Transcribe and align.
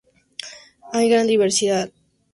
Hay 0.93 1.09
gran 1.09 1.27
diversidad. 1.27 1.91